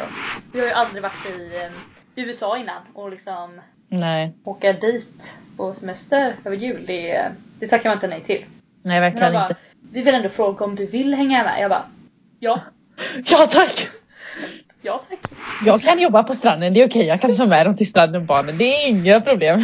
[0.54, 1.72] Vi har ju aldrig varit i eh,
[2.16, 7.98] USA innan och liksom Nej, åka dit på semester över jul, det, det tackar man
[7.98, 8.46] inte nej till.
[8.82, 9.62] nej verkligen bara, inte.
[9.92, 11.62] vi vill ändå fråga om du vill hänga med.
[11.62, 11.86] Jag bara,
[12.40, 12.62] ja,
[13.26, 13.90] Ja tack!
[14.82, 15.20] ja tack.
[15.66, 17.06] Jag kan jobba på stranden, det är okej.
[17.06, 18.58] Jag kan ta med dem till stranden barnen.
[18.58, 19.60] Det är inga problem.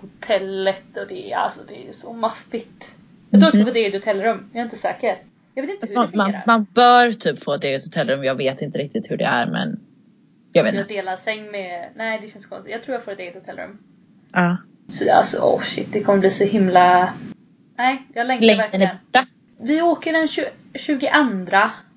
[0.00, 2.94] Hotellet och det, alltså det är så maffigt.
[3.30, 5.16] Jag tror jag ska få det i ett hotellrum, jag är inte säker.
[5.54, 6.42] Jag vet inte Fast hur det man, man, fungerar.
[6.46, 8.24] man bör typ få ett eget hotellrum.
[8.24, 9.80] Jag vet inte riktigt hur det är men
[10.52, 10.94] jag vet Så jag inte.
[10.94, 12.72] delar säng med, nej det känns konstigt.
[12.72, 13.78] Jag tror jag får ett eget hotellrum.
[14.32, 14.56] Ja.
[14.88, 17.12] Så alltså, oh shit, det kommer bli så himla...
[17.76, 18.88] Nej, jag längtar Längden verkligen.
[18.88, 19.26] är borta.
[19.60, 21.08] Vi åker den 20, 22,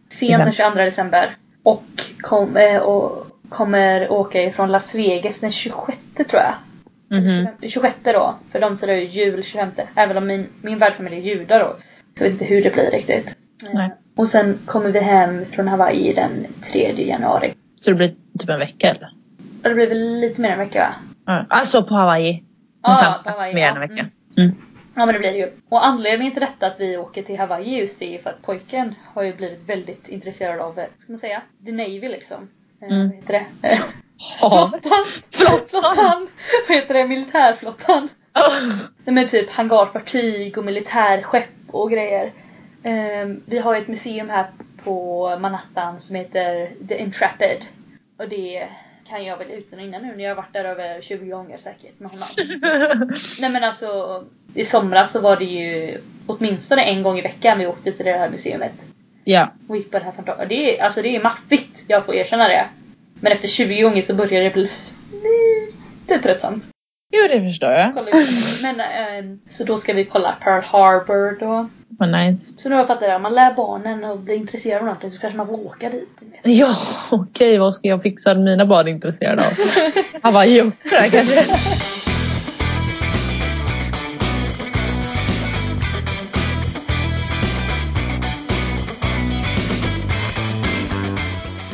[0.09, 1.37] sent den 22 december.
[1.63, 1.83] Och,
[2.21, 6.55] kom, eh, och kommer åka ifrån Las Vegas den 26 tror jag.
[7.09, 7.47] Mhm.
[7.61, 9.69] 26 då, för de firar ju jul 25.
[9.95, 11.75] Även om min, min värdfamilj är judar då.
[12.17, 13.37] Så jag vet inte hur det blir riktigt.
[13.73, 13.91] Nej.
[14.15, 17.53] Och sen kommer vi hem från Hawaii den 3 januari.
[17.81, 19.09] Så det blir typ en vecka eller?
[19.63, 20.95] Och det blir väl lite mer än en vecka va?
[21.25, 21.45] Ja.
[21.49, 22.43] Alltså på Hawaii.
[22.81, 23.67] Ja, på Hawaii, Mer ja.
[23.67, 24.05] än en vecka.
[24.37, 24.49] Mm.
[24.49, 24.55] Mm.
[24.95, 25.51] Ja men det blir det ju.
[25.69, 29.23] Och anledningen till detta att vi åker till Hawaii just är för att pojken har
[29.23, 32.37] ju blivit väldigt intresserad av, eh, ska man säga, the Navy liksom.
[32.81, 33.07] Eh, Mm.
[33.07, 33.67] Vad heter det?
[33.67, 33.79] Eh.
[34.39, 35.05] Flottan!
[35.69, 36.27] Flottan!
[36.67, 37.07] Vad heter det?
[37.07, 38.09] Militärflottan.
[39.05, 42.31] Nej men typ hangarfartyg och militärskepp och grejer.
[42.85, 44.47] Ehm, vi har ju ett museum här
[44.83, 47.65] på Manhattan som heter The Intrepid.
[48.17, 48.67] Och det
[49.07, 51.57] kan jag väl utan och innan nu när jag har varit där över 20 gånger
[51.57, 52.27] säkert med honom.
[53.39, 57.67] Nej men alltså i somras så var det ju åtminstone en gång i veckan vi
[57.67, 58.85] åkte till det här museet.
[59.23, 59.51] ja.
[59.67, 60.45] Och gick på det här fantastiska.
[60.47, 62.67] Det är, alltså det är maffigt, jag får erkänna det.
[63.21, 64.71] Men efter 20 gånger så börjar det bli
[66.07, 66.74] lite tröttsamt.
[67.11, 67.95] Jo det förstår jag.
[68.61, 71.69] Men ehm, så då ska vi kolla Pearl Harbor då.
[71.89, 72.53] Vad nice.
[72.57, 75.11] Så nu har jag fattat det, om man lär barnen att bli intresserade av någonting
[75.11, 76.21] så kanske man får åka dit.
[76.43, 76.75] Ja
[77.11, 79.53] okej vad ska jag fixa mina barn intresserade av?
[80.23, 81.45] Hawaii också där kanske?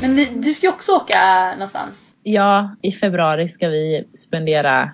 [0.02, 1.96] Men du ska ju också åka någonstans.
[2.24, 4.91] Ja, i februari ska vi spendera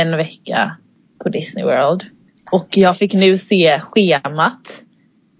[0.00, 0.76] en vecka
[1.22, 2.04] på Disney World.
[2.50, 4.82] Och jag fick nu se schemat.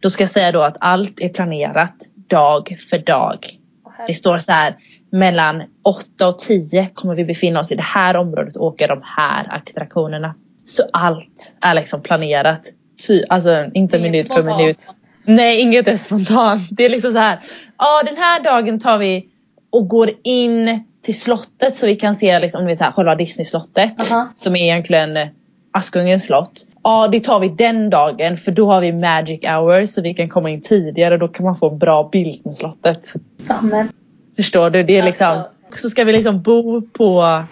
[0.01, 1.95] Då ska jag säga då att allt är planerat
[2.29, 3.59] dag för dag.
[4.07, 4.77] Det står så här
[5.12, 9.03] mellan 8 och 10 kommer vi befinna oss i det här området och åka de
[9.05, 10.35] här attraktionerna.
[10.67, 12.61] Så allt är liksom planerat.
[13.07, 14.59] Ty, alltså inte minut för spontant.
[14.59, 14.79] minut.
[15.25, 16.69] Nej, inget är spontant.
[16.71, 17.38] Det är liksom så här.
[17.79, 19.29] Ja, den här dagen tar vi
[19.71, 24.12] och går in till slottet så vi kan se liksom, vet, så här, själva Disney-slottet.
[24.12, 24.29] Aha.
[24.35, 25.29] Som är egentligen eh,
[25.73, 26.64] Askungens slott.
[26.83, 30.29] Ja, det tar vi den dagen för då har vi magic hours så vi kan
[30.29, 31.17] komma in tidigare.
[31.17, 33.12] Då kan man få en bra bild med slottet.
[33.49, 33.88] Ja, men
[34.37, 34.83] Förstår du?
[34.83, 35.51] Det är liksom, Alltså-
[35.83, 37.45] Så ska vi liksom bo på,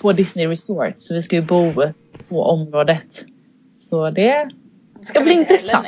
[0.00, 0.94] på Disney Resort.
[0.96, 1.72] Så vi ska ju bo
[2.28, 3.24] på området.
[3.74, 4.50] Så det
[5.02, 5.82] ska bli intressant.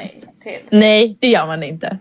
[0.44, 0.64] nej.
[0.70, 1.98] Nej, det gör man inte.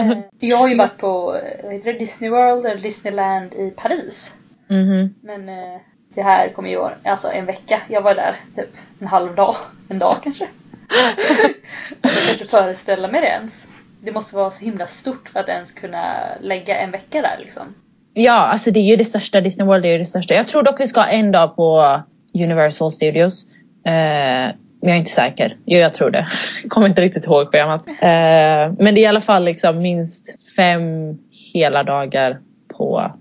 [0.00, 1.36] Eh, Jag har ju varit på
[1.84, 4.34] eh, Disney World eller Disneyland i Paris.
[4.68, 5.14] Mhm.
[5.22, 5.80] Men eh,
[6.14, 7.80] det här kommer ju alltså en vecka.
[7.88, 9.56] Jag var där typ en halv dag.
[9.88, 10.44] En dag kanske.
[10.88, 11.32] alltså,
[12.02, 13.66] jag kan inte föreställa mig det ens.
[14.00, 17.74] Det måste vara så himla stort för att ens kunna lägga en vecka där liksom.
[18.14, 19.40] Ja, alltså det är ju det största.
[19.40, 20.34] Disney World är ju det största.
[20.34, 22.00] Jag tror dock vi ska en dag på
[22.34, 23.44] Universal Studios.
[23.84, 25.56] Eh, men jag är inte säker.
[25.66, 26.28] Jo, jag tror det.
[26.62, 27.88] Jag kommer inte riktigt ihåg schemat.
[27.88, 31.18] Eh, men det är i alla fall liksom minst fem
[31.52, 32.38] hela dagar
[32.76, 33.12] på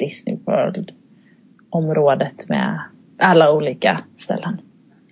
[0.00, 0.92] Disney World
[1.70, 2.80] området med
[3.18, 4.60] alla olika ställen.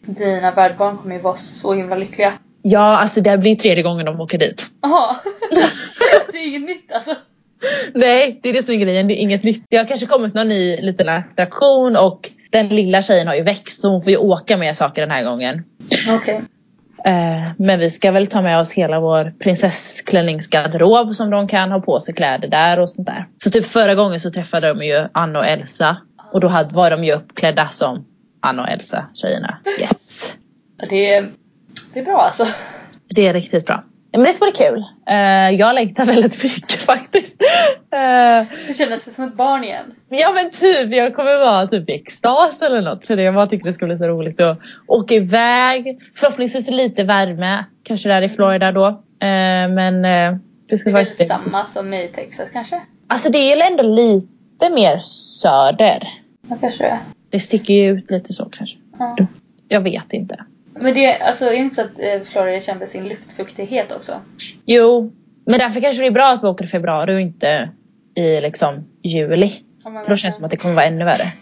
[0.01, 2.33] Dina värdbarn kommer ju vara så himla lyckliga.
[2.63, 4.67] Ja, alltså det blir tredje gången de åker dit.
[4.83, 5.17] Jaha!
[6.33, 7.17] det är inget nytt alltså.
[7.95, 9.09] Nej, det är det som är grejen.
[9.09, 9.65] Det är inget nytt.
[9.71, 13.81] Det har kanske kommit någon ny liten attraktion och den lilla tjejen har ju växt
[13.81, 15.65] så hon får ju åka med saker den här gången.
[16.09, 16.35] Okej.
[16.35, 16.41] Eh,
[17.57, 22.01] men vi ska väl ta med oss hela vår prinsessklänningsgarderob som de kan ha på
[22.01, 23.27] sig kläder där och sånt där.
[23.37, 25.97] Så typ förra gången så träffade de ju Anna och Elsa
[26.33, 28.05] och då var de ju uppklädda som
[28.41, 29.59] Anna och Elsa tjejerna.
[29.81, 30.35] Yes!
[30.91, 31.27] Det, är-
[31.95, 32.47] det är bra alltså.
[33.09, 33.85] Det är riktigt bra.
[34.13, 34.85] Men det ska bli kul.
[35.07, 37.43] Eh, jag längtar väldigt mycket faktiskt.
[37.93, 39.95] Eh, Det kändes som ett barn igen.
[40.09, 43.09] Ja men typ, jag kommer vara typ i extas eller något.
[43.09, 45.99] Det, jag bara tycker det ska bli så roligt att åka iväg.
[46.15, 48.87] Förhoppningsvis lite värme, kanske där i Florida då.
[48.87, 51.31] Eh, men det Det ska är väl faktiskt...
[51.31, 52.81] samma som i Texas kanske?
[53.09, 56.09] Alltså det är ändå lite mer söder.
[56.49, 56.99] Ja, kanske det är.
[57.31, 58.77] Det sticker ju ut lite så kanske.
[58.99, 59.17] Ja.
[59.69, 60.37] Jag vet inte.
[60.81, 64.21] Men det alltså, är det inte så att eh, Florida kände sin luftfuktighet också?
[64.65, 65.13] Jo,
[65.47, 67.71] men därför kanske det är bra att vi åker i februari och inte
[68.15, 69.51] i liksom juli.
[69.85, 71.33] Men För då känns det som att det kommer vara ännu värre.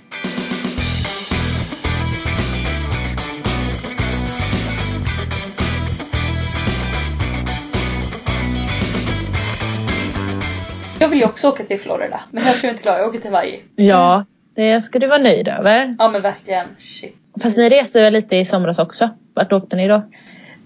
[11.01, 12.21] Jag vill ju också åka till Florida.
[12.31, 13.63] Men jag ska inte klara jag åker till Hawaii.
[13.77, 15.95] Ja, det ska du vara nöjd över.
[15.99, 16.67] Ja men verkligen.
[16.79, 17.17] Shit.
[17.43, 19.11] Fast ni reste väl lite i somras också?
[19.37, 20.03] Vart åkte ni då?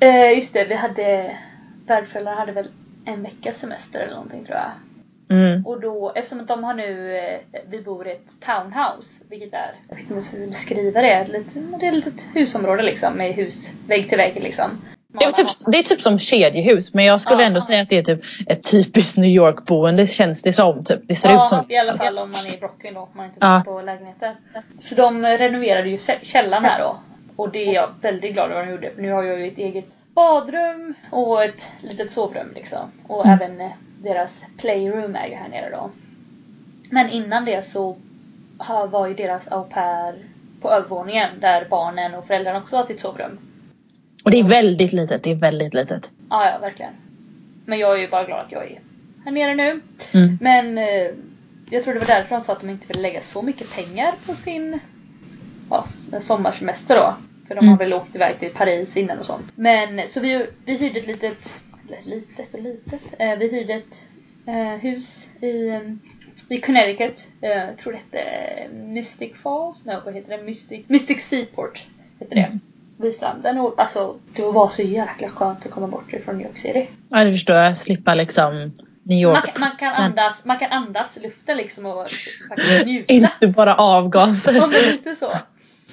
[0.00, 1.30] Eh, just det, vi hade...
[1.86, 2.68] Värdföräldrarna hade väl
[3.04, 4.70] en veckas semester eller någonting tror jag.
[5.38, 5.66] Mm.
[5.66, 9.96] Och då, eftersom de har nu, eh, vi bor i ett townhouse, vilket är, jag
[9.96, 11.06] vet inte hur jag ska beskriva det,
[11.80, 14.70] det är ett litet husområde liksom med hus vägg till vägg liksom.
[15.12, 17.60] Det, är typ, det är typ som kedjehus men jag skulle Ja, ändå ja.
[17.66, 20.84] säga att det är typ ett typiskt New York boende känns det som.
[20.84, 21.00] Typ.
[21.02, 21.64] Det ser ja, ut som.
[21.68, 23.62] i alla fall om man är i Brooklyn om man inte Ja.
[23.66, 24.34] bor på lägenheter.
[24.80, 26.96] Så de renoverade ju kä- källaren här då.
[27.40, 28.90] Och det är jag väldigt glad över att de gjorde.
[28.90, 32.90] För nu har jag ju ett eget badrum och ett litet sovrum liksom.
[33.06, 33.38] Och Mm.
[33.40, 33.70] även eh,
[34.02, 35.90] deras playroom är ju här nere då.
[36.90, 37.96] Men innan det så
[38.90, 40.14] var ju deras au pair
[40.60, 43.38] på övervåningen där barnen och föräldrarna också har sitt sovrum.
[44.24, 45.22] Och det är väldigt litet.
[45.22, 46.10] Det är väldigt litet.
[46.30, 46.92] Ja, ja verkligen.
[47.64, 48.80] Men jag är ju bara glad att jag är
[49.24, 49.80] här nere nu.
[50.12, 50.38] Mm.
[50.40, 51.10] Men eh,
[51.70, 54.14] jag tror det var därför de sa att de inte ville lägga så mycket pengar
[54.26, 54.78] på sin
[55.70, 55.84] ja,
[56.20, 57.14] sommarsemester då.
[57.50, 57.68] För de Mm.
[57.70, 59.52] har väl åkt iväg till Paris innan och sånt.
[59.56, 61.60] Men så vi, vi hyrde ett litet,
[62.04, 64.02] litet och litet, eh, vi hyrde ett
[64.46, 65.80] eh, hus i, eh,
[66.48, 67.28] i Connecticut.
[67.42, 70.42] Eh, jag tror det hette Mystic Falls, nej vad heter det?
[70.44, 71.86] Mystic, Mystic Seaport
[72.20, 72.40] heter det.
[72.40, 72.60] Mm.
[72.96, 76.58] Vid stranden och alltså det var så jäkla skönt att komma bort ifrån New York
[76.58, 76.88] City.
[77.08, 77.78] Ja det förstår jag.
[77.78, 79.34] Slippa liksom New York.
[79.34, 82.06] Man, kan- man, kan Sen- andas, man kan andas luften liksom och
[82.48, 83.12] faktiskt njuta.
[83.12, 84.52] Inte bara avgaser.
[84.52, 85.30] Ja men lite så.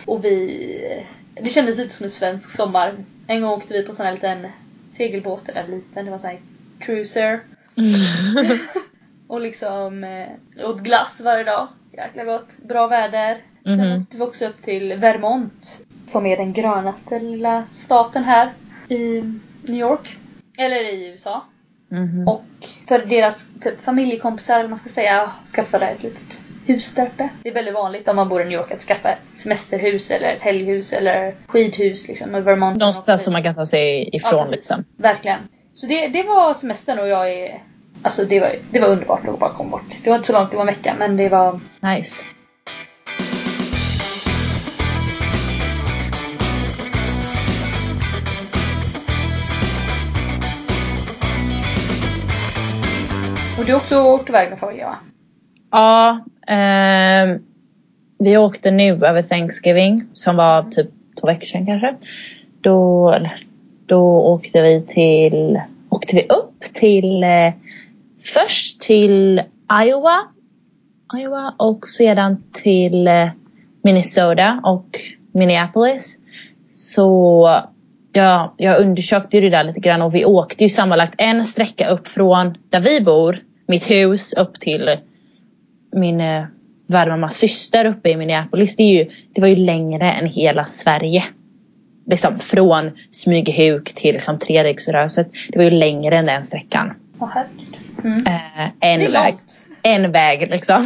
[0.06, 1.04] Och vi,
[1.43, 2.95] det kändes lite som en svensk sommar.
[3.28, 4.47] En gång åkte vi på sån här liten
[4.89, 6.39] segelbåt, eller liten, det var sån här
[6.80, 7.41] cruiser.
[9.28, 11.67] Och liksom eh, åt glass varje dag.
[11.91, 12.47] Jäkla gott.
[12.67, 13.41] Bra väder.
[13.63, 14.02] Sen Mhm.
[14.02, 15.80] åkte vi också upp till Vermont.
[16.06, 18.52] Som är den grönaste lilla staten här
[18.89, 19.21] i
[19.63, 20.17] New York.
[20.58, 21.45] Eller i USA.
[21.89, 22.28] Mhm.
[22.28, 22.43] Och
[22.88, 27.30] för deras typ, familjekompisar, eller man ska säga, skaffade ett litet hus där uppe.
[27.44, 30.34] Det är väldigt vanligt om man bor i New York att skaffa ett semesterhus eller
[30.34, 32.36] ett helghus eller skidhus liksom.
[32.36, 32.78] I Vermont.
[32.78, 34.52] Någonstans som man kan ta sig Ja, ifrån precis.
[34.56, 34.84] liksom.
[34.98, 35.40] Verkligen.
[35.76, 37.62] Så det, det var semestern och jag är...
[38.02, 39.84] Alltså det var, det var underbart att bara komma bort.
[40.04, 41.60] Det var inte så långt, det var en vecka men det var...
[41.82, 42.24] Nice.
[53.60, 54.98] Och du har också åkt iväg med familjen va?
[55.72, 57.40] Ja, Ehm,
[58.20, 60.88] vi åkte nu över Thanksgiving som var typ
[61.22, 61.96] två veckor sedan kanske.
[62.62, 63.16] då,
[63.86, 67.54] då åkte vi till, åkte vi upp till, eh,
[68.24, 69.42] först till
[69.84, 70.28] Iowa,
[71.18, 73.30] Iowa och sedan till eh,
[73.82, 75.00] Minnesota och
[75.32, 76.18] Minneapolis.
[76.72, 77.50] Så
[78.12, 81.90] ja, jag undersökte ju det där lite grann och vi åkte ju sammanlagt en sträcka
[81.90, 84.98] upp från där vi bor, mitt hus, upp till
[85.91, 86.45] min eh,
[86.88, 88.76] värdmammas syster uppe i Minneapolis.
[88.76, 91.23] Det, är ju, det var ju längre än hela Sverige.
[92.10, 95.28] Liksom från Smygehuk till liksom Treriksröset.
[95.50, 96.93] Det var ju längre än den sträckan.
[97.19, 97.78] Åh herregud.
[98.04, 98.26] Mm.
[98.28, 99.12] Eh, en väg.
[99.12, 99.62] långt.
[99.82, 100.84] En väg liksom.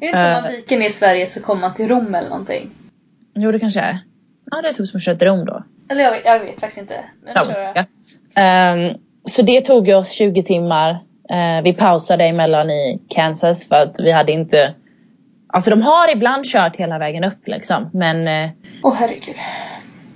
[0.00, 0.42] Det är inte som Eh.
[0.42, 2.70] man viker ner i Sverige så kommer man till Rom eller någonting.
[3.34, 3.98] Jo det kanske är.
[4.50, 5.64] Ja det är typ som att köra till Rom då.
[5.90, 7.04] Eller jag vet, jag vet faktiskt inte.
[7.24, 7.72] Men jag.
[7.76, 7.84] Ja.
[8.42, 10.98] Ehm, så det tog ju oss 20 timmar.
[11.30, 14.74] Eh, vi pausade emellan i Kansas för att vi hade inte
[15.52, 17.90] Alltså de har ibland kört hela vägen upp liksom.
[17.92, 18.50] Men eh,
[18.82, 19.36] Åh herregud.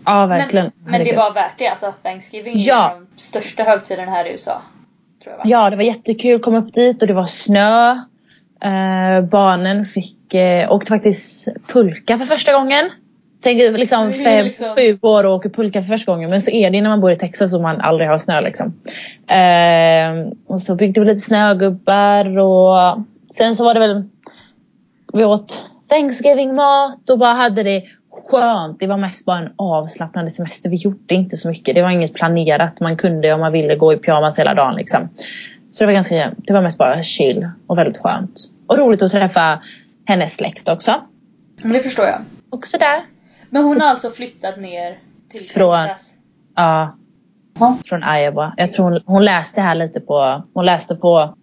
[0.04, 0.70] ja verkligen.
[0.82, 1.92] Men, men det var värt det alltså.
[2.02, 2.90] Thanksgiving Ja.
[2.90, 4.62] är de största högtiderna här i USA.
[5.22, 5.42] Tror jag va?
[5.46, 6.40] Ja det var jättekul.
[6.40, 7.90] Kom upp dit och det var snö.
[8.60, 12.90] Eh, barnen fick, eh, åkte faktiskt pulka för första gången.
[13.44, 16.30] Tänk liksom Det är fem, liksom- sju år och åker pulka för första gången.
[16.30, 18.66] Men så är det när man bor i Texas och man aldrig har snö liksom.
[19.26, 22.98] Eh, och så byggde vi lite snögubbar och
[23.34, 24.04] sen så var det väl
[25.12, 27.82] vi åt Thanksgiving-mat och bara hade det
[28.30, 28.80] skönt.
[28.80, 30.70] Det var mest bara en avslappnande semester.
[30.70, 31.74] Vi gjorde inte så mycket.
[31.74, 32.80] Det var inget planerat.
[32.80, 35.08] Man kunde om man ville gå i pyjamas hela dagen liksom.
[35.70, 38.40] Så det var ganska, det var mest bara chill och väldigt skönt.
[38.66, 39.62] Och roligt att träffa
[40.04, 40.94] hennes släkt också.
[41.62, 42.20] Men det förstår jag.
[42.50, 43.13] Också där.
[43.54, 44.98] Men hon har alltså flyttat ner
[45.30, 46.06] till Från- Texas.
[46.54, 46.96] Ja,
[47.84, 48.54] från Iowa.
[48.56, 51.34] Jag tror hon, hon läste här lite på, hon läste på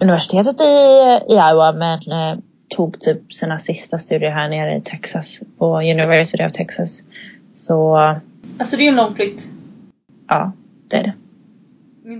[0.00, 0.64] universitetet i,
[1.28, 2.38] i Iowa men eh,
[2.76, 7.02] tog typ sina sista studier här nere i Texas på University of Texas.
[7.54, 7.96] Så
[8.58, 9.48] Alltså det är ju en lång flytt.
[10.28, 10.52] ja,
[10.88, 11.14] det är det.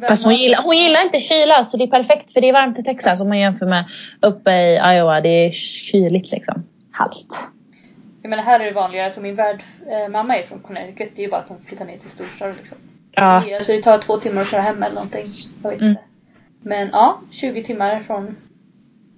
[0.08, 2.78] Fast hon gillar, hon gillar inte kyla så det är perfekt för det är varmt
[2.78, 3.84] i Texas om man jämför med
[4.22, 5.20] uppe i Iowa.
[5.20, 6.64] Det är kyligt liksom.
[6.92, 7.48] Halt.
[8.28, 9.12] Jag menar här är det vanligare.
[9.12, 11.12] Tror min värd, eh, mamma är från Connecticut.
[11.16, 12.78] Det är ju bara att hon flyttar ner till storstad liksom.
[13.12, 13.42] Ja.
[13.46, 15.26] Det, alltså det tar två timmar att köra hem eller någonting.
[15.62, 15.90] Jag vet Mm.
[15.90, 16.02] inte.
[16.62, 18.36] Men ja, 20 timmar från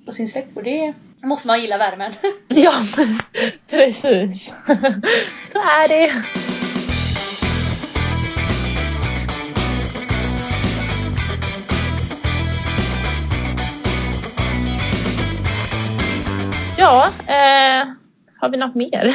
[0.06, 2.12] på sin släkt och det måste man gilla värmen.
[2.48, 2.72] Ja,
[3.70, 4.54] precis.
[5.52, 6.12] Så är det.
[16.76, 17.88] Ja, eh,
[18.40, 19.14] har vi något mer?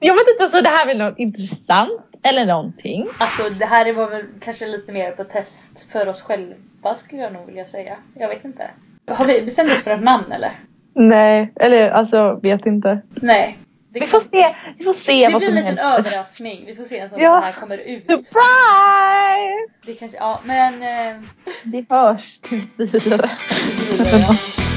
[0.00, 3.08] Jag vet inte, alltså det här är väl något intressant eller någonting.
[3.18, 7.32] alltså det här var väl kanske lite mer på test för oss själva skulle jag
[7.32, 7.96] nog vilja säga.
[8.14, 8.70] Jag vet inte.
[9.08, 10.52] Har vi bestämt oss för ett namn eller?
[10.94, 13.00] Nej, eller alltså vet inte.
[13.14, 13.58] Nej.
[13.90, 15.98] Det Vi får se, vi får se Det vad blir en som liten händer.
[15.98, 16.64] överraskning.
[16.66, 18.02] Vi får se när Ja, den här kommer ut.
[18.02, 19.74] surprise!
[19.86, 20.82] Det kanske, ja men...
[20.82, 21.22] Eh,
[21.64, 23.30] Vi hörs tills vidare.